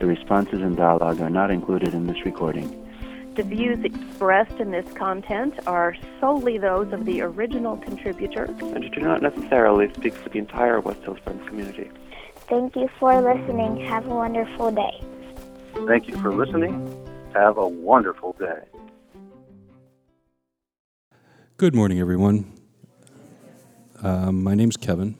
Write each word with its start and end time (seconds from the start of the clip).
The 0.00 0.06
responses 0.06 0.62
and 0.62 0.78
dialogue 0.78 1.20
are 1.20 1.28
not 1.28 1.50
included 1.50 1.92
in 1.92 2.06
this 2.06 2.24
recording. 2.24 2.74
The 3.34 3.42
views 3.42 3.84
expressed 3.84 4.58
in 4.58 4.70
this 4.70 4.90
content 4.94 5.54
are 5.66 5.94
solely 6.18 6.56
those 6.56 6.90
of 6.94 7.04
the 7.04 7.20
original 7.20 7.76
contributor 7.76 8.44
and 8.44 8.90
do 8.92 9.00
not 9.02 9.20
necessarily 9.20 9.92
speak 9.92 10.14
for 10.14 10.30
the 10.30 10.38
entire 10.38 10.80
West 10.80 11.02
Hills 11.02 11.18
Friends 11.22 11.46
community. 11.46 11.90
Thank 12.48 12.76
you 12.76 12.88
for 12.98 13.20
listening. 13.20 13.76
Have 13.86 14.06
a 14.06 14.14
wonderful 14.14 14.70
day. 14.70 15.04
Thank 15.86 16.08
you 16.08 16.16
for 16.16 16.34
listening. 16.34 16.74
Have 17.34 17.58
a 17.58 17.68
wonderful 17.68 18.32
day. 18.38 18.62
Good 21.58 21.74
morning, 21.74 22.00
everyone. 22.00 22.50
Um, 24.02 24.42
my 24.42 24.54
name's 24.54 24.78
Kevin. 24.78 25.16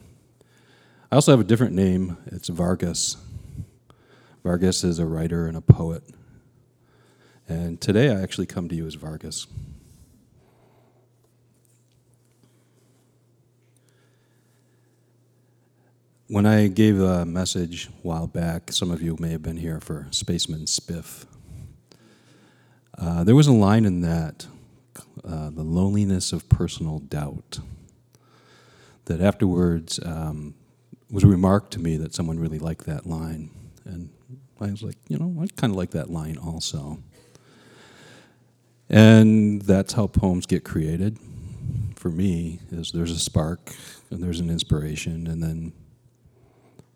I 1.13 1.17
also 1.17 1.33
have 1.33 1.41
a 1.41 1.45
different 1.45 1.75
name. 1.75 2.17
It's 2.27 2.49
Vargas. 2.49 3.19
Vargas 4.43 4.85
is 4.85 4.99
a 4.99 5.07
writer 5.07 5.47
and 5.47 5.57
a 5.57 5.61
poet. 5.61 6.03
And 7.49 7.81
today 7.81 8.11
I 8.11 8.23
actually 8.23 8.47
come 8.47 8.69
to 8.69 8.75
you 8.75 8.87
as 8.87 8.95
Vargas. 8.95 9.47
When 16.29 16.47
I 16.47 16.69
gave 16.69 17.01
a 17.01 17.27
message 17.27 17.89
a 17.89 17.91
while 18.07 18.29
back, 18.29 18.73
some 18.73 18.91
of 18.91 19.03
you 19.03 19.17
may 19.19 19.31
have 19.31 19.43
been 19.43 19.57
here 19.57 19.81
for 19.81 20.07
Spaceman 20.11 20.67
Spiff. 20.67 21.27
Uh, 22.97 23.25
there 23.25 23.35
was 23.35 23.49
a 23.49 23.53
line 23.53 23.85
in 23.85 24.01
that, 24.03 24.47
uh, 25.25 25.51
the 25.51 25.65
loneliness 25.65 26.33
of 26.33 26.49
personal 26.49 27.01
doubt, 27.01 27.59
that 29.07 29.21
afterwards 29.21 29.99
um, 30.05 30.55
was 31.11 31.25
a 31.25 31.27
remark 31.27 31.69
to 31.71 31.81
me 31.81 31.97
that 31.97 32.15
someone 32.15 32.39
really 32.39 32.61
liked 32.61 32.87
that 32.87 33.07
line. 33.07 33.51
And 33.85 34.11
I 34.61 34.71
was 34.71 34.83
like, 34.83 34.97
you 35.09 35.19
know, 35.19 35.35
I 35.41 35.47
kind 35.57 35.73
of 35.73 35.77
like 35.77 35.91
that 35.93 36.11
line 36.11 36.37
also. 36.37 37.03
And 38.89 39.63
that's 39.63 39.93
how 39.93 40.07
poems 40.07 40.47
get 40.47 40.65
created. 40.65 41.19
For 41.95 42.11
me, 42.11 42.61
is 42.71 42.93
there's 42.93 43.11
a 43.11 43.19
spark 43.19 43.75
and 44.11 44.23
there's 44.23 44.41
an 44.41 44.51
inspiration, 44.51 45.27
and 45.27 45.43
then 45.43 45.73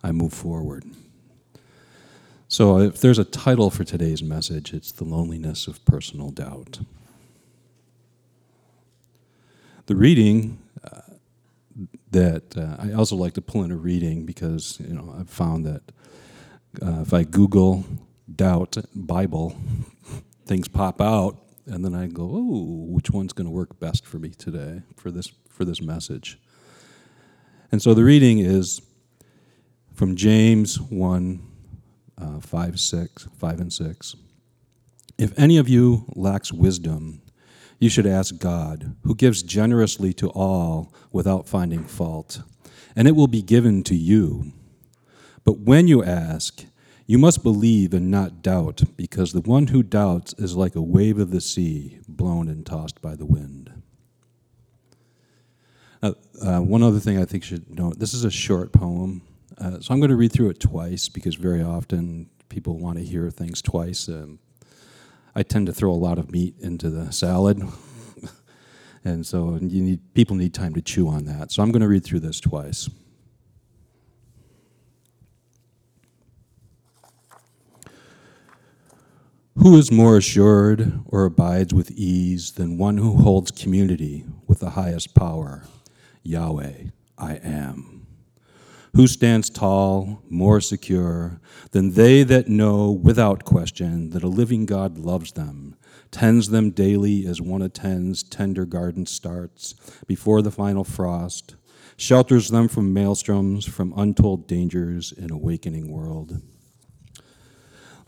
I 0.02 0.12
move 0.12 0.32
forward. 0.32 0.84
So, 2.48 2.78
if 2.78 3.00
there's 3.00 3.18
a 3.18 3.24
title 3.24 3.70
for 3.70 3.84
today's 3.84 4.22
message, 4.22 4.72
it's 4.72 4.92
The 4.92 5.04
Loneliness 5.04 5.66
of 5.66 5.84
Personal 5.84 6.30
Doubt. 6.30 6.80
The 9.86 9.94
reading 9.94 10.58
uh, 10.82 11.00
that 12.10 12.56
uh, 12.56 12.76
I 12.78 12.92
also 12.92 13.16
like 13.16 13.34
to 13.34 13.42
pull 13.42 13.62
in 13.62 13.70
a 13.70 13.76
reading 13.76 14.24
because 14.24 14.78
you 14.80 14.94
know 14.94 15.14
I've 15.18 15.30
found 15.30 15.66
that 15.66 15.82
uh, 16.82 17.00
if 17.02 17.12
I 17.12 17.24
Google 17.24 17.84
doubt 18.34 18.76
Bible, 18.94 19.56
things 20.46 20.68
pop 20.68 21.00
out, 21.00 21.36
and 21.66 21.84
then 21.84 21.94
I 21.94 22.06
go, 22.06 22.22
oh, 22.22 22.86
which 22.88 23.10
one's 23.10 23.32
going 23.32 23.46
to 23.46 23.50
work 23.50 23.78
best 23.80 24.04
for 24.04 24.18
me 24.18 24.30
today 24.30 24.82
for 24.96 25.10
this 25.10 25.32
for 25.48 25.64
this 25.64 25.80
message? 25.80 26.38
And 27.72 27.82
so 27.82 27.94
the 27.94 28.04
reading 28.04 28.38
is 28.38 28.80
from 29.94 30.16
James 30.16 30.80
1, 30.80 31.40
uh, 32.20 32.40
5, 32.40 32.80
6, 32.80 33.28
5 33.36 33.60
and 33.60 33.72
6. 33.72 34.16
If 35.18 35.38
any 35.38 35.56
of 35.56 35.68
you 35.68 36.04
lacks 36.14 36.52
wisdom, 36.52 37.22
you 37.78 37.88
should 37.88 38.06
ask 38.06 38.38
God, 38.38 38.96
who 39.04 39.14
gives 39.14 39.42
generously 39.42 40.12
to 40.14 40.30
all 40.30 40.92
without 41.12 41.48
finding 41.48 41.84
fault, 41.84 42.42
and 42.96 43.06
it 43.06 43.16
will 43.16 43.26
be 43.26 43.42
given 43.42 43.82
to 43.84 43.94
you. 43.94 44.52
But 45.44 45.58
when 45.58 45.88
you 45.88 46.02
ask, 46.02 46.64
you 47.06 47.18
must 47.18 47.42
believe 47.42 47.92
and 47.92 48.10
not 48.10 48.42
doubt, 48.42 48.82
because 48.96 49.32
the 49.32 49.42
one 49.42 49.66
who 49.68 49.82
doubts 49.82 50.34
is 50.38 50.56
like 50.56 50.74
a 50.74 50.82
wave 50.82 51.18
of 51.18 51.30
the 51.30 51.40
sea, 51.40 51.98
blown 52.08 52.48
and 52.48 52.64
tossed 52.64 53.02
by 53.02 53.14
the 53.14 53.26
wind. 53.26 53.82
Uh, 56.02 56.12
uh, 56.42 56.60
one 56.60 56.82
other 56.82 57.00
thing 57.00 57.18
I 57.18 57.24
think 57.24 57.44
should 57.44 57.74
note 57.74 57.98
this 57.98 58.14
is 58.14 58.24
a 58.24 58.30
short 58.30 58.72
poem, 58.72 59.22
uh, 59.58 59.80
so 59.80 59.92
I'm 59.92 60.00
going 60.00 60.10
to 60.10 60.16
read 60.16 60.32
through 60.32 60.50
it 60.50 60.60
twice 60.60 61.08
because 61.08 61.34
very 61.34 61.62
often 61.62 62.28
people 62.48 62.78
want 62.78 62.98
to 62.98 63.04
hear 63.04 63.30
things 63.30 63.62
twice. 63.62 64.08
Um, 64.08 64.38
I 65.34 65.42
tend 65.42 65.66
to 65.66 65.72
throw 65.72 65.90
a 65.90 65.96
lot 65.96 66.18
of 66.18 66.30
meat 66.30 66.54
into 66.60 66.90
the 66.90 67.10
salad, 67.12 67.62
and 69.04 69.26
so 69.26 69.58
you 69.60 69.82
need 69.82 70.14
people 70.14 70.36
need 70.36 70.54
time 70.54 70.74
to 70.74 70.82
chew 70.82 71.08
on 71.08 71.24
that. 71.24 71.52
So 71.52 71.62
I'm 71.62 71.70
going 71.70 71.82
to 71.82 71.88
read 71.88 72.04
through 72.04 72.20
this 72.20 72.40
twice. 72.40 72.88
Who 79.58 79.76
is 79.76 79.92
more 79.92 80.16
assured 80.16 81.00
or 81.06 81.24
abides 81.24 81.72
with 81.72 81.92
ease 81.92 82.52
than 82.52 82.76
one 82.76 82.96
who 82.96 83.18
holds 83.18 83.52
community 83.52 84.24
with 84.48 84.58
the 84.58 84.70
highest 84.70 85.14
power, 85.14 85.62
Yahweh, 86.24 86.86
I 87.16 87.34
am? 87.36 88.04
Who 88.96 89.06
stands 89.06 89.48
tall, 89.48 90.24
more 90.28 90.60
secure 90.60 91.40
than 91.70 91.92
they 91.92 92.24
that 92.24 92.48
know 92.48 92.90
without 92.90 93.44
question 93.44 94.10
that 94.10 94.24
a 94.24 94.28
living 94.28 94.66
God 94.66 94.98
loves 94.98 95.30
them, 95.32 95.76
tends 96.10 96.48
them 96.48 96.72
daily 96.72 97.24
as 97.24 97.40
one 97.40 97.62
attends 97.62 98.24
tender 98.24 98.64
garden 98.64 99.06
starts 99.06 99.76
before 100.08 100.42
the 100.42 100.50
final 100.50 100.82
frost, 100.82 101.54
shelters 101.96 102.48
them 102.48 102.66
from 102.66 102.92
maelstroms, 102.92 103.68
from 103.68 103.94
untold 103.96 104.48
dangers 104.48 105.12
in 105.12 105.30
a 105.30 105.38
wakening 105.38 105.92
world? 105.92 106.42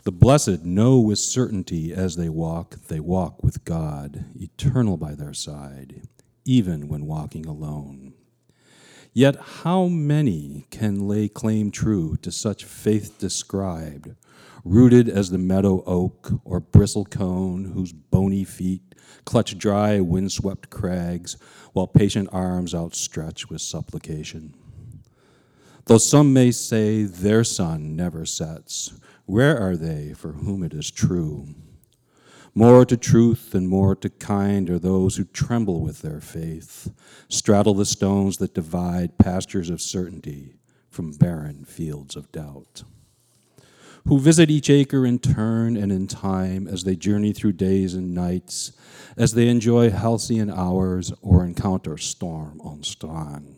The 0.07 0.13
blessed 0.13 0.63
know 0.63 0.99
with 0.99 1.19
certainty 1.19 1.93
as 1.93 2.15
they 2.15 2.29
walk, 2.29 2.77
they 2.87 3.01
walk 3.01 3.43
with 3.43 3.65
God, 3.65 4.23
eternal 4.39 4.95
by 4.95 5.15
their 5.15 5.33
side, 5.33 6.03
even 6.45 6.87
when 6.87 7.05
walking 7.05 7.45
alone. 7.45 8.13
Yet 9.11 9.35
how 9.35 9.87
many 9.87 10.65
can 10.71 11.09
lay 11.09 11.27
claim 11.27 11.71
true 11.71 12.15
to 12.21 12.31
such 12.31 12.63
faith 12.63 13.19
described, 13.19 14.15
rooted 14.63 15.09
as 15.09 15.29
the 15.29 15.37
meadow 15.37 15.83
oak 15.85 16.31
or 16.45 16.61
bristle 16.61 17.03
cone, 17.03 17.73
whose 17.73 17.91
bony 17.91 18.45
feet 18.45 18.95
clutch 19.25 19.57
dry 19.57 19.99
windswept 19.99 20.69
crags, 20.69 21.35
while 21.73 21.85
patient 21.85 22.29
arms 22.31 22.73
outstretch 22.73 23.49
with 23.49 23.59
supplication? 23.59 24.55
Though 25.87 25.97
some 25.97 26.31
may 26.31 26.51
say 26.51 27.03
their 27.03 27.43
sun 27.43 27.97
never 27.97 28.25
sets, 28.25 28.93
where 29.27 29.59
are 29.59 29.75
they 29.75 30.13
for 30.13 30.31
whom 30.31 30.63
it 30.63 30.73
is 30.73 30.89
true? 30.89 31.49
More 32.55 32.85
to 32.85 32.95
truth 32.95 33.53
and 33.53 33.67
more 33.67 33.93
to 33.97 34.09
kind 34.09 34.69
are 34.69 34.79
those 34.79 35.17
who 35.17 35.25
tremble 35.25 35.81
with 35.81 36.01
their 36.01 36.21
faith, 36.21 36.89
straddle 37.27 37.73
the 37.73 37.85
stones 37.85 38.37
that 38.37 38.53
divide 38.53 39.17
pastures 39.17 39.69
of 39.69 39.81
certainty 39.81 40.55
from 40.89 41.11
barren 41.11 41.65
fields 41.65 42.15
of 42.15 42.31
doubt. 42.31 42.83
Who 44.07 44.17
visit 44.17 44.49
each 44.49 44.69
acre 44.69 45.05
in 45.05 45.19
turn 45.19 45.75
and 45.75 45.91
in 45.91 46.07
time 46.07 46.65
as 46.65 46.85
they 46.85 46.95
journey 46.95 47.33
through 47.33 47.53
days 47.53 47.93
and 47.93 48.15
nights, 48.15 48.71
as 49.17 49.33
they 49.33 49.49
enjoy 49.49 49.91
halcyon 49.91 50.49
hours 50.49 51.11
or 51.21 51.43
encounter 51.43 51.97
storm 51.97 52.61
on 52.61 52.81
storm 52.81 53.56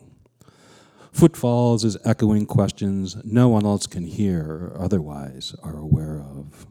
footfalls 1.20 1.84
as 1.84 1.98
echoing 2.02 2.46
questions 2.46 3.14
no 3.24 3.46
one 3.46 3.66
else 3.66 3.86
can 3.86 4.04
hear 4.04 4.72
or 4.72 4.80
otherwise 4.80 5.54
are 5.62 5.76
aware 5.76 6.18
of. 6.18 6.66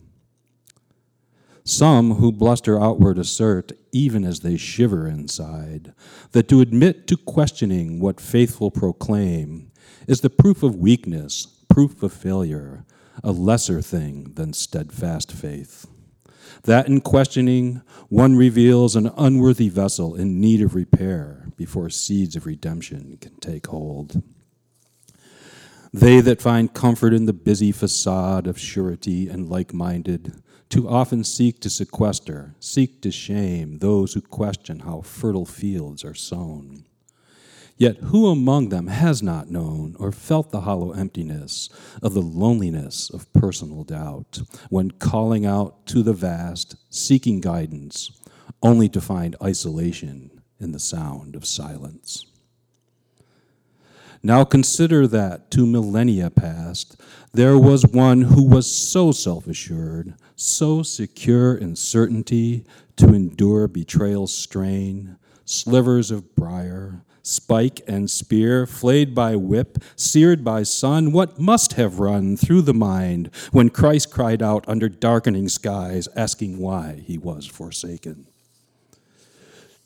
Some 1.64 2.16
who 2.16 2.32
bluster 2.32 2.82
outward 2.82 3.20
assert, 3.20 3.74
even 3.92 4.26
as 4.26 4.40
they 4.40 4.58
shiver 4.58 5.08
inside, 5.08 5.94
that 6.32 6.48
to 6.48 6.62
admit 6.62 7.06
to 7.10 7.16
questioning 7.16 8.00
what 8.00 8.20
faithful 8.20 8.72
proclaim 8.72 9.72
is 10.08 10.22
the 10.22 10.32
proof 10.32 10.64
of 10.64 10.76
weakness, 10.76 11.46
proof 11.70 12.02
of 12.02 12.12
failure, 12.12 12.86
a 13.24 13.32
lesser 13.32 13.84
thing 13.84 14.32
than 14.34 14.54
steadfast 14.54 15.32
faith. 15.32 15.86
That 16.64 16.88
in 16.88 17.02
questioning, 17.02 17.84
one 18.08 18.36
reveals 18.36 18.96
an 18.96 19.12
unworthy 19.16 19.70
vessel 19.70 20.16
in 20.16 20.42
need 20.42 20.64
of 20.64 20.74
repair 20.74 21.50
before 21.56 21.92
seeds 21.92 22.36
of 22.36 22.48
redemption 22.48 23.20
can 23.22 23.36
take 23.36 23.68
hold. 23.68 24.24
They 25.92 26.22
that 26.22 26.42
find 26.42 26.74
comfort 26.74 27.14
in 27.14 27.26
the 27.26 27.34
busy 27.34 27.72
facade 27.72 28.46
of 28.46 28.60
surety 28.60 29.28
and 29.28 29.50
like 29.50 29.74
minded, 29.74 30.36
too 30.70 30.88
often 30.88 31.24
seek 31.24 31.60
to 31.62 31.70
sequester, 31.70 32.54
seek 32.60 33.02
to 33.02 33.12
shame 33.12 33.80
those 33.80 34.14
who 34.14 34.22
question 34.22 34.82
how 34.82 35.02
fertile 35.02 35.48
fields 35.48 36.06
are 36.06 36.14
sown. 36.14 36.86
Yet 37.76 37.98
who 37.98 38.28
among 38.28 38.70
them 38.70 38.88
has 38.88 39.24
not 39.24 39.50
known 39.50 39.96
or 39.98 40.12
felt 40.12 40.52
the 40.52 40.62
hollow 40.62 40.92
emptiness 40.92 41.70
of 42.04 42.14
the 42.14 42.22
loneliness 42.22 43.10
of 43.10 43.32
personal 43.34 43.84
doubt 43.84 44.42
when 44.70 44.92
calling 44.92 45.46
out 45.46 45.88
to 45.88 46.04
the 46.04 46.14
vast, 46.14 46.76
seeking 46.92 47.42
guidance, 47.42 48.12
only 48.62 48.90
to 48.90 49.02
find 49.02 49.36
isolation 49.42 50.42
in 50.60 50.72
the 50.72 50.80
sound 50.80 51.36
of 51.36 51.46
silence? 51.46 52.26
Now 54.22 54.44
consider 54.44 55.08
that 55.08 55.50
two 55.50 55.66
millennia 55.66 56.30
past, 56.30 57.00
there 57.32 57.58
was 57.58 57.86
one 57.86 58.24
who 58.24 58.44
was 58.44 58.70
so 58.70 59.12
self 59.14 59.48
assured, 59.48 60.16
so 60.36 60.84
secure 60.84 61.56
in 61.56 61.76
certainty 61.78 62.66
to 62.98 63.14
endure 63.14 63.68
betrayal's 63.70 64.34
strain, 64.34 65.18
slivers 65.46 66.12
of 66.12 66.36
briar, 66.36 67.06
spike 67.24 67.82
and 67.88 68.12
spear, 68.12 68.66
flayed 68.66 69.16
by 69.16 69.38
whip, 69.38 69.78
seared 69.96 70.44
by 70.44 70.64
sun, 70.64 71.14
what 71.14 71.40
must 71.40 71.74
have 71.74 72.00
run 72.00 72.36
through 72.36 72.64
the 72.64 72.74
mind 72.74 73.30
when 73.52 73.70
Christ 73.70 74.12
cried 74.12 74.42
out 74.42 74.66
under 74.68 74.90
darkening 74.90 75.48
skies, 75.48 76.10
asking 76.16 76.58
why 76.58 77.02
he 77.06 77.18
was 77.18 77.46
forsaken? 77.46 78.28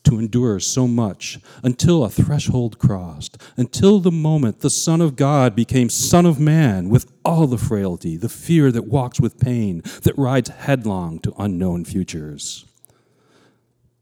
To 0.04 0.18
endure 0.18 0.60
so 0.60 0.86
much 0.86 1.38
until 1.62 2.04
a 2.04 2.10
threshold 2.10 2.78
crossed, 2.78 3.36
until 3.56 3.98
the 3.98 4.12
moment 4.12 4.60
the 4.60 4.70
Son 4.70 5.00
of 5.00 5.16
God 5.16 5.56
became 5.56 5.88
Son 5.88 6.26
of 6.26 6.38
Man 6.38 6.88
with 6.88 7.10
all 7.24 7.46
the 7.46 7.58
frailty, 7.58 8.16
the 8.16 8.28
fear 8.28 8.70
that 8.70 8.86
walks 8.86 9.20
with 9.20 9.40
pain, 9.40 9.82
that 10.02 10.16
rides 10.16 10.50
headlong 10.50 11.18
to 11.20 11.34
unknown 11.38 11.84
futures. 11.84 12.66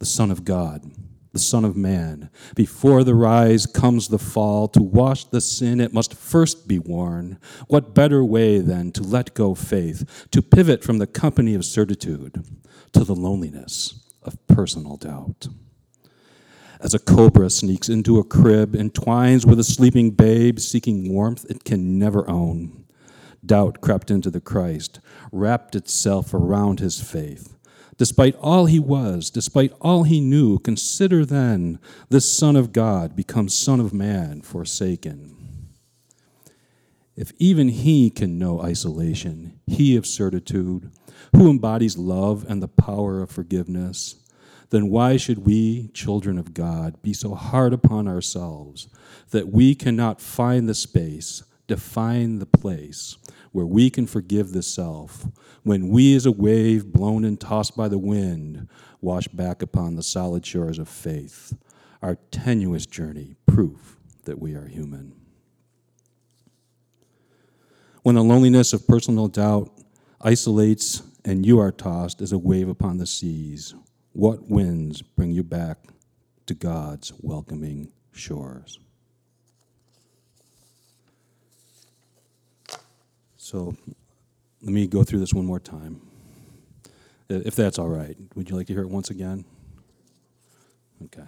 The 0.01 0.07
Son 0.07 0.31
of 0.31 0.45
God, 0.45 0.91
the 1.33 1.39
Son 1.39 1.65
of 1.65 1.77
Man, 1.77 2.29
before 2.55 3.05
the 3.05 3.15
rise 3.15 3.67
comes 3.67 4.09
the 4.09 4.19
fall, 4.19 4.69
to 4.69 4.83
wash 4.83 5.25
the 5.25 5.41
sin 5.41 5.81
it 5.81 5.95
must 5.95 6.15
first 6.15 6.69
be 6.69 6.79
worn. 6.79 7.39
What 7.69 7.95
better 7.95 8.25
way 8.25 8.59
than 8.59 8.93
to 8.93 9.03
let 9.03 9.35
go 9.35 9.55
faith, 9.55 10.27
to 10.33 10.43
pivot 10.43 10.83
from 10.83 10.99
the 10.99 11.07
company 11.07 11.55
of 11.55 11.65
certitude 11.65 12.45
to 12.93 13.05
the 13.05 13.15
loneliness 13.15 14.11
of 14.23 14.45
personal 14.47 14.97
doubt? 14.97 15.49
As 16.83 16.95
a 16.95 16.99
cobra 16.99 17.49
sneaks 17.49 17.89
into 17.89 18.19
a 18.19 18.25
crib, 18.25 18.75
entwines 18.75 19.47
with 19.47 19.59
a 19.61 19.65
sleeping 19.65 20.11
babe, 20.11 20.59
seeking 20.59 21.13
warmth 21.13 21.47
it 21.49 21.65
can 21.65 21.99
never 21.99 22.29
own. 22.29 22.85
Doubt 23.45 23.81
crept 23.81 24.11
into 24.11 24.31
the 24.31 24.41
Christ, 24.41 24.99
wrapped 25.31 25.77
itself 25.77 26.35
around 26.35 26.81
his 26.81 27.01
faith. 27.01 27.57
Despite 27.99 28.35
all 28.37 28.67
he 28.67 28.81
was, 28.81 29.31
despite 29.31 29.73
all 29.81 30.03
he 30.03 30.21
knew, 30.21 30.59
consider 30.59 31.25
then 31.25 31.79
this 32.09 32.37
Son 32.37 32.57
of 32.57 32.73
God 32.73 33.15
becomes 33.15 33.55
Son 33.55 33.79
of 33.79 33.93
Man, 33.93 34.43
forsaken. 34.43 35.37
If 37.15 37.33
even 37.39 37.69
he 37.69 38.11
can 38.11 38.39
know 38.39 38.61
isolation, 38.61 39.61
he 39.67 39.97
of 39.97 40.07
certitude, 40.07 40.91
who 41.37 41.51
embodies 41.51 41.97
love 41.97 42.45
and 42.49 42.63
the 42.63 42.69
power 42.69 43.23
of 43.23 43.31
forgiveness, 43.31 44.17
then 44.73 44.89
why 44.89 45.19
should 45.19 45.45
we, 45.45 45.89
children 45.89 46.39
of 46.39 46.55
God, 46.55 47.01
be 47.03 47.13
so 47.13 47.35
hard 47.35 47.75
upon 47.75 48.09
ourselves 48.09 48.89
that 49.31 49.51
we 49.51 49.75
cannot 49.75 50.19
find 50.19 50.67
the 50.67 50.75
space, 50.75 51.43
define 51.67 52.39
the 52.39 52.47
place 52.47 53.19
where 53.53 53.67
we 53.67 53.91
can 53.91 54.07
forgive 54.07 54.53
the 54.53 54.63
self, 54.63 55.27
when 55.63 55.91
we, 55.91 56.17
as 56.17 56.25
a 56.25 56.33
wave 56.33 56.87
blown 56.87 57.23
and 57.23 57.39
tossed 57.39 57.77
by 57.77 57.87
the 57.87 57.99
wind, 57.99 58.67
wash 59.03 59.29
back 59.29 59.61
upon 59.61 59.95
the 59.95 60.03
solid 60.03 60.45
shores 60.47 60.79
of 60.79 60.89
faith, 60.89 61.55
our 62.01 62.17
tenuous 62.31 62.87
journey, 62.87 63.37
proof 63.45 63.99
that 64.25 64.41
we 64.41 64.55
are 64.55 64.69
human? 64.69 65.13
When 68.03 68.15
the 68.15 68.25
loneliness 68.25 68.73
of 68.73 68.89
personal 68.89 69.29
doubt 69.29 69.71
isolates 70.23 71.03
and 71.27 71.45
you 71.45 71.59
are 71.59 71.71
tossed 71.71 72.23
as 72.23 72.33
a 72.33 72.39
wave 72.39 72.71
upon 72.71 72.97
the 72.97 73.07
seas, 73.07 73.75
what 74.13 74.49
winds 74.49 75.03
bring 75.03 75.31
you 75.31 75.43
back 75.43 75.79
to 76.47 76.55
God's 76.55 77.13
welcoming 77.21 77.93
shores? 78.13 78.79
So 83.37 83.77
let 84.63 84.73
me 84.73 84.87
go 84.87 85.03
through 85.03 85.21
this 85.21 85.35
one 85.35 85.47
more 85.47 85.61
time. 85.61 86.01
If 87.29 87.57
that's 87.57 87.79
all 87.79 87.89
right. 87.89 88.17
Would 88.35 88.51
you 88.51 88.57
like 88.57 88.67
to 88.69 88.73
hear 88.73 88.83
it 88.83 88.91
once 88.91 89.11
again? 89.11 89.45
Okay. 91.05 91.25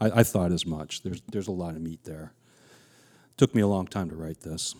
I, 0.00 0.20
I 0.20 0.22
thought 0.22 0.52
as 0.52 0.66
much. 0.66 1.02
There's, 1.02 1.22
there's 1.30 1.48
a 1.48 1.52
lot 1.52 1.76
of 1.76 1.80
meat 1.80 2.00
there. 2.04 2.32
It 3.30 3.38
Took 3.38 3.54
me 3.54 3.62
a 3.62 3.66
long 3.66 3.86
time 3.86 4.10
to 4.10 4.16
write 4.16 4.40
this. 4.40 4.74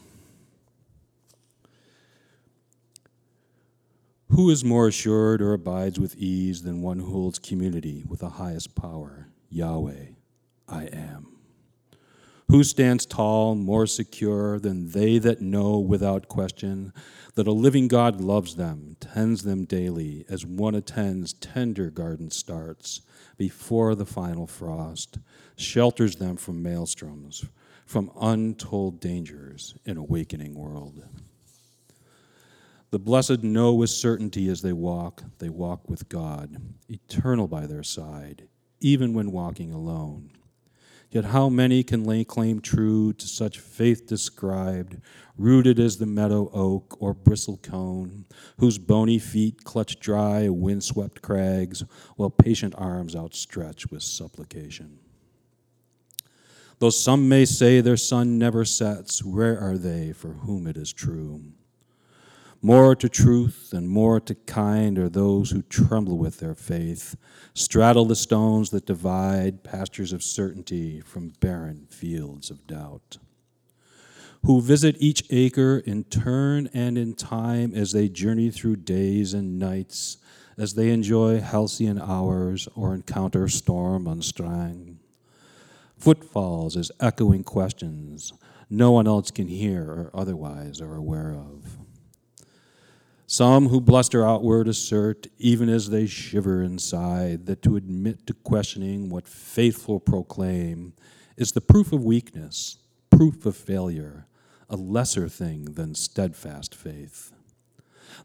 Who 4.28 4.50
is 4.50 4.64
more 4.64 4.88
assured 4.88 5.40
or 5.40 5.52
abides 5.52 6.00
with 6.00 6.16
ease 6.16 6.62
than 6.62 6.82
one 6.82 6.98
who 6.98 7.12
holds 7.12 7.38
community 7.38 8.04
with 8.08 8.20
the 8.20 8.30
highest 8.30 8.74
power, 8.74 9.28
Yahweh, 9.48 10.06
I 10.68 10.84
am? 10.86 11.34
Who 12.48 12.62
stands 12.64 13.06
tall, 13.06 13.54
more 13.54 13.86
secure 13.86 14.58
than 14.58 14.90
they 14.90 15.18
that 15.18 15.40
know 15.40 15.78
without 15.78 16.28
question 16.28 16.92
that 17.34 17.46
a 17.46 17.52
living 17.52 17.88
God 17.88 18.20
loves 18.20 18.56
them, 18.56 18.96
tends 19.00 19.42
them 19.42 19.64
daily, 19.64 20.24
as 20.28 20.44
one 20.44 20.74
attends 20.74 21.32
tender 21.32 21.90
garden 21.90 22.30
starts 22.30 23.00
before 23.36 23.94
the 23.94 24.06
final 24.06 24.46
frost, 24.46 25.18
shelters 25.56 26.16
them 26.16 26.36
from 26.36 26.62
maelstroms, 26.62 27.48
from 27.86 28.10
untold 28.20 29.00
dangers 29.00 29.74
in 29.84 29.96
awakening 29.96 30.54
world? 30.54 31.02
The 32.94 33.00
blessed 33.00 33.42
know 33.42 33.74
with 33.74 33.90
certainty 33.90 34.48
as 34.48 34.62
they 34.62 34.72
walk, 34.72 35.24
they 35.40 35.48
walk 35.48 35.90
with 35.90 36.08
God, 36.08 36.58
eternal 36.88 37.48
by 37.48 37.66
their 37.66 37.82
side, 37.82 38.46
even 38.80 39.12
when 39.12 39.32
walking 39.32 39.72
alone. 39.72 40.30
Yet 41.10 41.24
how 41.24 41.48
many 41.48 41.82
can 41.82 42.04
lay 42.04 42.22
claim 42.22 42.60
true 42.60 43.12
to 43.14 43.26
such 43.26 43.58
faith 43.58 44.06
described, 44.06 45.00
rooted 45.36 45.80
as 45.80 45.96
the 45.96 46.06
meadow 46.06 46.48
oak 46.52 46.96
or 47.00 47.14
bristle 47.14 47.56
cone, 47.56 48.26
whose 48.58 48.78
bony 48.78 49.18
feet 49.18 49.64
clutch 49.64 49.98
dry 49.98 50.48
windswept 50.48 51.20
crags, 51.20 51.82
while 52.14 52.30
patient 52.30 52.76
arms 52.78 53.16
outstretch 53.16 53.90
with 53.90 54.04
supplication? 54.04 55.00
Though 56.78 56.90
some 56.90 57.28
may 57.28 57.44
say 57.44 57.80
their 57.80 57.96
sun 57.96 58.38
never 58.38 58.64
sets, 58.64 59.24
where 59.24 59.58
are 59.58 59.78
they 59.78 60.12
for 60.12 60.34
whom 60.34 60.68
it 60.68 60.76
is 60.76 60.92
true? 60.92 61.54
More 62.64 62.96
to 62.96 63.10
truth 63.10 63.74
and 63.74 63.90
more 63.90 64.20
to 64.20 64.34
kind 64.34 64.98
are 64.98 65.10
those 65.10 65.50
who 65.50 65.60
tremble 65.60 66.16
with 66.16 66.38
their 66.38 66.54
faith, 66.54 67.14
straddle 67.52 68.06
the 68.06 68.16
stones 68.16 68.70
that 68.70 68.86
divide 68.86 69.62
pastures 69.62 70.14
of 70.14 70.22
certainty 70.22 71.02
from 71.02 71.34
barren 71.40 71.86
fields 71.90 72.50
of 72.50 72.66
doubt. 72.66 73.18
Who 74.46 74.62
visit 74.62 74.96
each 74.98 75.24
acre 75.28 75.82
in 75.84 76.04
turn 76.04 76.70
and 76.72 76.96
in 76.96 77.12
time 77.12 77.74
as 77.74 77.92
they 77.92 78.08
journey 78.08 78.50
through 78.50 78.76
days 78.76 79.34
and 79.34 79.58
nights, 79.58 80.16
as 80.56 80.72
they 80.72 80.88
enjoy 80.88 81.42
halcyon 81.42 82.00
hours 82.00 82.66
or 82.74 82.94
encounter 82.94 83.46
storm 83.46 84.06
unstrung. 84.06 85.00
Footfalls 85.98 86.78
as 86.78 86.90
echoing 86.98 87.44
questions 87.44 88.32
no 88.70 88.90
one 88.90 89.06
else 89.06 89.30
can 89.30 89.48
hear 89.48 89.82
or 89.82 90.10
otherwise 90.14 90.80
are 90.80 90.96
aware 90.96 91.34
of 91.34 91.73
some 93.34 93.68
who 93.68 93.80
bluster 93.80 94.24
outward 94.24 94.68
assert, 94.68 95.26
even 95.38 95.68
as 95.68 95.90
they 95.90 96.06
shiver 96.06 96.62
inside, 96.62 97.46
that 97.46 97.62
to 97.62 97.74
admit 97.74 98.28
to 98.28 98.32
questioning 98.32 99.10
what 99.10 99.26
faithful 99.26 99.98
proclaim 99.98 100.92
is 101.36 101.50
the 101.50 101.60
proof 101.60 101.92
of 101.92 102.04
weakness, 102.04 102.78
proof 103.10 103.44
of 103.44 103.56
failure, 103.56 104.28
a 104.70 104.76
lesser 104.76 105.28
thing 105.28 105.64
than 105.64 105.96
steadfast 105.96 106.76
faith. 106.76 107.32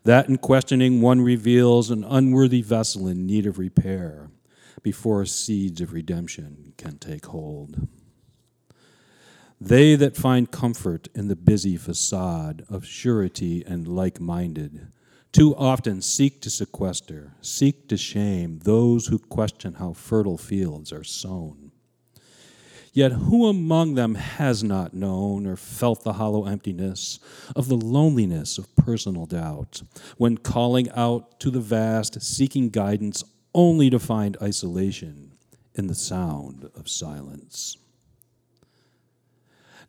That 0.04 0.30
in 0.30 0.38
questioning 0.38 1.02
one 1.02 1.22
reveals 1.22 1.90
an 1.90 2.04
unworthy 2.04 2.62
vessel 2.62 3.08
in 3.08 3.26
need 3.26 3.48
of 3.48 3.58
repair 3.58 4.30
before 4.84 5.26
seeds 5.26 5.82
of 5.82 5.92
redemption 5.92 6.74
can 6.78 7.00
take 7.00 7.26
hold. 7.26 7.88
They 9.60 9.96
that 9.96 10.16
find 10.16 10.52
comfort 10.52 11.08
in 11.16 11.30
the 11.30 11.36
busy 11.36 11.78
facade 11.78 12.64
of 12.70 12.86
surety 12.86 13.64
and 13.66 13.88
like 13.88 14.22
minded 14.22 14.92
too 15.32 15.56
often 15.56 16.02
seek 16.02 16.42
to 16.42 16.50
sequester, 16.50 17.34
seek 17.42 17.88
to 17.88 17.98
shame 17.98 18.60
those 18.64 19.08
who 19.08 19.20
question 19.20 19.76
how 19.76 19.94
fertile 19.94 20.38
fields 20.38 20.92
are 20.92 21.04
sown. 21.04 21.72
Yet 22.92 23.12
who 23.12 23.48
among 23.48 23.94
them 23.94 24.16
has 24.16 24.64
not 24.64 24.94
known 24.94 25.46
or 25.46 25.56
felt 25.56 26.04
the 26.04 26.14
hollow 26.14 26.46
emptiness 26.46 27.20
of 27.56 27.68
the 27.68 27.78
loneliness 27.78 28.58
of 28.58 28.76
personal 28.76 29.26
doubt 29.26 29.84
when 30.18 30.38
calling 30.38 30.90
out 30.92 31.40
to 31.42 31.52
the 31.52 31.62
vast, 31.62 32.22
seeking 32.22 32.70
guidance 32.70 33.24
only 33.54 33.90
to 33.90 34.00
find 34.00 34.38
isolation 34.42 35.34
in 35.76 35.88
the 35.88 35.96
sound 35.96 36.70
of 36.76 36.90
silence? 36.90 37.78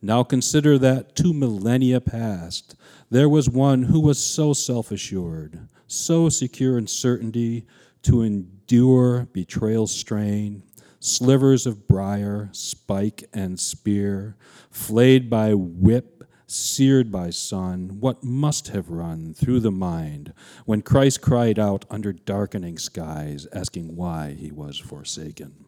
Now 0.03 0.23
consider 0.23 0.79
that 0.79 1.15
two 1.15 1.35
millennia 1.35 2.01
past, 2.01 2.75
there 3.11 3.29
was 3.29 3.51
one 3.51 3.85
who 3.85 4.01
was 4.01 4.19
so 4.19 4.53
self 4.53 4.91
assured, 4.91 5.69
so 5.87 6.29
secure 6.29 6.79
in 6.79 6.87
certainty 6.87 7.67
to 8.03 8.23
endure 8.23 9.29
betrayal 9.33 9.87
strain, 9.87 10.63
slivers 11.01 11.67
of 11.67 11.87
briar, 11.87 12.49
spike, 12.53 13.25
and 13.35 13.61
spear, 13.61 14.37
flayed 14.71 15.29
by 15.29 15.53
whip, 15.53 16.25
seared 16.47 17.13
by 17.13 17.31
sun, 17.31 18.01
what 18.01 18.25
must 18.25 18.69
have 18.69 18.89
run 18.89 19.35
through 19.35 19.61
the 19.61 19.71
mind 19.71 20.33
when 20.65 20.83
Christ 20.83 21.21
cried 21.21 21.59
out 21.59 21.85
under 21.91 22.13
darkening 22.13 22.79
skies, 22.79 23.47
asking 23.53 23.97
why 23.97 24.33
he 24.33 24.51
was 24.51 24.79
forsaken? 24.79 25.67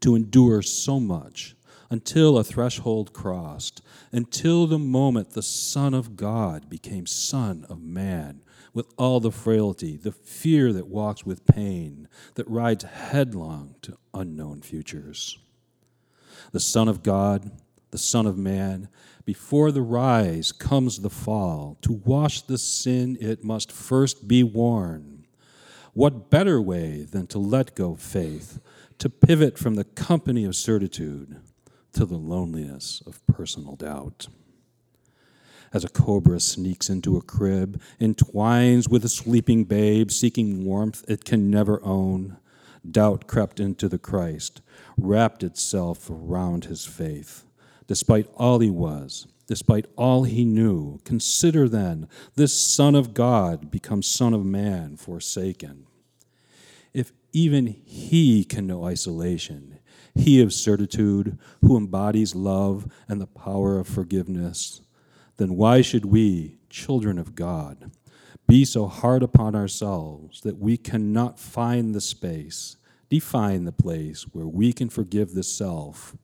To 0.00 0.16
endure 0.16 0.62
so 0.62 0.98
much 0.98 1.54
until 1.92 2.38
a 2.38 2.42
threshold 2.42 3.12
crossed, 3.12 3.82
until 4.12 4.66
the 4.66 4.78
moment 4.78 5.32
the 5.32 5.42
Son 5.42 5.92
of 5.92 6.16
God 6.16 6.70
became 6.70 7.04
Son 7.04 7.66
of 7.68 7.82
Man, 7.82 8.40
with 8.72 8.86
all 8.96 9.20
the 9.20 9.30
frailty, 9.30 9.98
the 9.98 10.10
fear 10.10 10.72
that 10.72 10.88
walks 10.88 11.26
with 11.26 11.44
pain, 11.44 12.08
that 12.36 12.48
rides 12.48 12.84
headlong 12.84 13.74
to 13.82 13.98
unknown 14.14 14.62
futures. 14.62 15.38
The 16.52 16.60
Son 16.60 16.88
of 16.88 17.02
God, 17.02 17.50
the 17.90 17.98
Son 17.98 18.26
of 18.26 18.38
Man, 18.38 18.88
before 19.26 19.70
the 19.70 19.82
rise 19.82 20.50
comes 20.50 21.00
the 21.00 21.10
fall. 21.10 21.76
To 21.82 21.92
wash 21.92 22.40
the 22.40 22.56
sin, 22.56 23.18
it 23.20 23.44
must 23.44 23.70
first 23.70 24.26
be 24.26 24.42
worn. 24.42 25.26
What 25.92 26.30
better 26.30 26.58
way 26.58 27.02
than 27.02 27.26
to 27.26 27.38
let 27.38 27.74
go 27.74 27.96
faith, 27.96 28.60
to 28.96 29.10
pivot 29.10 29.58
from 29.58 29.74
the 29.74 29.84
company 29.84 30.46
of 30.46 30.56
certitude? 30.56 31.38
To 31.92 32.04
the 32.04 32.16
loneliness 32.16 33.02
of 33.06 33.26
personal 33.26 33.76
doubt. 33.76 34.28
As 35.72 35.84
a 35.84 35.88
cobra 35.88 36.38
sneaks 36.38 36.90
into 36.90 37.16
a 37.16 37.22
crib, 37.22 37.80
entwines 37.98 38.88
with 38.88 39.04
a 39.04 39.08
sleeping 39.08 39.64
babe, 39.64 40.10
seeking 40.10 40.64
warmth 40.64 41.02
it 41.08 41.24
can 41.24 41.50
never 41.50 41.82
own, 41.82 42.36
doubt 42.88 43.26
crept 43.26 43.58
into 43.58 43.88
the 43.88 43.98
Christ, 43.98 44.60
wrapped 44.98 45.42
itself 45.42 46.10
around 46.10 46.66
his 46.66 46.84
faith. 46.84 47.46
Despite 47.86 48.28
all 48.36 48.58
he 48.58 48.70
was, 48.70 49.26
despite 49.46 49.86
all 49.96 50.24
he 50.24 50.44
knew, 50.44 51.00
consider 51.04 51.68
then 51.68 52.08
this 52.34 52.58
Son 52.60 52.94
of 52.94 53.14
God 53.14 53.70
becomes 53.70 54.06
Son 54.06 54.34
of 54.34 54.44
Man 54.44 54.96
forsaken. 54.96 55.86
If 56.92 57.12
even 57.32 57.66
he 57.66 58.44
can 58.44 58.66
know 58.66 58.84
isolation, 58.84 59.78
he 60.14 60.40
of 60.40 60.52
certitude, 60.52 61.38
who 61.62 61.76
embodies 61.76 62.34
love 62.34 62.86
and 63.08 63.20
the 63.20 63.26
power 63.26 63.78
of 63.78 63.88
forgiveness, 63.88 64.82
then 65.36 65.56
why 65.56 65.80
should 65.80 66.04
we, 66.04 66.58
children 66.68 67.18
of 67.18 67.34
God, 67.34 67.90
be 68.46 68.64
so 68.64 68.86
hard 68.86 69.22
upon 69.22 69.54
ourselves 69.54 70.42
that 70.42 70.58
we 70.58 70.76
cannot 70.76 71.38
find 71.38 71.94
the 71.94 72.00
space, 72.00 72.76
define 73.08 73.64
the 73.64 73.72
place 73.72 74.24
where 74.32 74.46
we 74.46 74.72
can 74.72 74.88
forgive 74.88 75.32
the 75.32 75.42
self, 75.42 76.16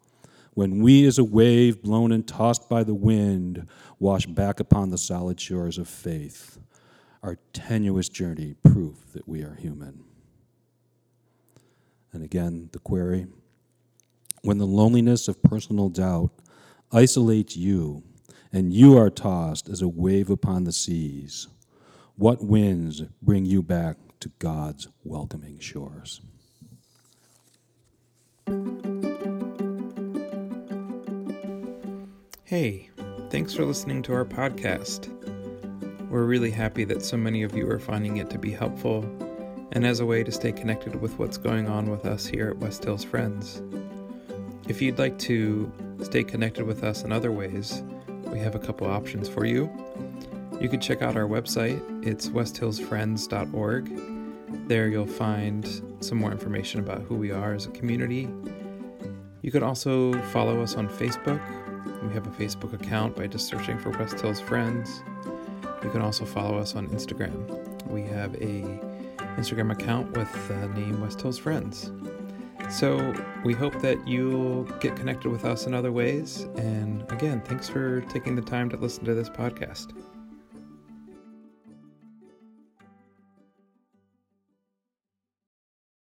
when 0.59 0.83
we, 0.83 1.07
as 1.07 1.19
a 1.19 1.25
wave 1.25 1.83
blown 1.83 2.11
and 2.11 2.27
tossed 2.27 2.69
by 2.69 2.83
the 2.83 2.95
wind, 2.95 3.69
wash 4.01 4.27
back 4.27 4.59
upon 4.59 4.91
the 4.91 4.99
solid 4.99 5.41
shores 5.41 5.79
of 5.79 5.89
faith? 5.89 6.59
Our 7.23 7.39
tenuous 7.53 8.09
journey 8.09 8.57
proof 8.65 9.13
that 9.13 9.29
we 9.29 9.43
are 9.43 9.55
human. 9.55 10.03
And 12.13 12.25
again, 12.25 12.71
the 12.73 12.81
query 12.81 13.29
when 14.43 14.59
the 14.59 14.67
loneliness 14.67 15.29
of 15.29 15.43
personal 15.43 15.89
doubt 15.89 16.31
isolates 16.93 17.57
you 17.57 18.03
and 18.53 18.73
you 18.73 18.97
are 18.97 19.11
tossed 19.11 19.69
as 19.69 19.83
a 19.83 19.89
wave 19.89 20.31
upon 20.31 20.65
the 20.65 20.73
seas, 20.73 21.49
what 22.17 22.43
winds 22.43 23.03
bring 23.23 23.45
you 23.45 23.63
back 23.63 23.97
to 24.21 24.31
God's 24.39 24.89
welcoming 25.05 25.59
shores? 25.59 26.21
Hey, 32.45 32.89
thanks 33.31 33.55
for 33.55 33.65
listening 33.65 34.03
to 34.05 34.15
our 34.15 34.25
podcast. 34.25 35.15
We're 36.09 36.25
really 36.25 36.51
happy 36.51 36.85
that 36.85 37.05
so 37.05 37.19
many 37.19 37.43
of 37.43 37.55
you 37.55 37.71
are 37.71 37.79
finding 37.79 38.17
it 38.17 38.31
to 38.31 38.39
be 38.39 38.51
helpful 38.51 39.05
and 39.73 39.87
as 39.87 40.01
a 40.01 40.07
way 40.07 40.25
to 40.25 40.33
stay 40.33 40.53
connected 40.53 40.99
with 41.01 41.19
what's 41.19 41.37
going 41.37 41.69
on 41.69 41.91
with 41.91 42.07
us 42.07 42.25
here 42.25 42.49
at 42.49 42.57
West 42.57 42.85
Hills 42.85 43.05
Friends. 43.05 43.63
If 44.69 44.83
you'd 44.83 44.99
like 44.99 45.19
to 45.21 45.73
stay 46.03 46.23
connected 46.23 46.67
with 46.67 46.85
us 46.85 47.03
in 47.03 47.11
other 47.11 47.33
ways, 47.33 47.83
we 48.27 48.39
have 48.41 48.55
a 48.55 48.59
couple 48.59 48.87
options 48.87 49.27
for 49.27 49.47
you. 49.47 49.71
You 50.61 50.69
can 50.69 50.79
check 50.79 51.01
out 51.01 51.17
our 51.17 51.27
website, 51.27 51.81
it's 52.07 52.29
westhillsfriends.org. 52.29 54.69
There 54.69 54.89
you'll 54.89 55.07
find 55.07 55.67
some 56.01 56.19
more 56.19 56.33
information 56.33 56.81
about 56.81 57.01
who 57.01 57.15
we 57.15 57.31
are 57.31 57.55
as 57.55 57.65
a 57.65 57.71
community. 57.71 58.29
You 59.41 59.51
can 59.51 59.63
also 59.63 60.13
follow 60.33 60.61
us 60.61 60.75
on 60.75 60.87
Facebook. 60.87 61.41
We 62.07 62.13
have 62.13 62.27
a 62.27 62.31
Facebook 62.31 62.75
account 62.75 63.17
by 63.17 63.27
just 63.27 63.47
searching 63.47 63.79
for 63.79 63.89
West 63.91 64.21
Hills 64.21 64.41
Friends. 64.41 65.03
You 65.83 65.89
can 65.89 66.03
also 66.03 66.27
follow 66.27 66.59
us 66.59 66.77
on 66.77 66.89
Instagram. 66.89 67.33
We 67.87 68.03
have 68.03 68.35
a 68.35 68.65
Instagram 69.39 69.73
account 69.73 70.15
with 70.15 70.31
the 70.49 70.69
name 70.69 71.01
West 71.01 71.23
Hills 71.23 71.39
Friends. 71.39 71.91
So 72.71 73.15
we 73.45 73.55
hope 73.55 73.81
that 73.81 74.07
you'll 74.07 74.65
get 74.81 74.95
connected 74.97 75.31
with 75.31 75.45
us 75.45 75.67
in 75.67 75.75
other 75.75 75.93
ways. 75.93 76.43
And 76.57 77.11
again, 77.11 77.41
thanks 77.41 77.69
for 77.69 78.03
taking 78.03 78.37
the 78.37 78.43
time 78.43 78.69
to 78.71 78.77
listen 78.77 79.05
to 79.07 79.15
this 79.15 79.31
podcast. 79.31 79.93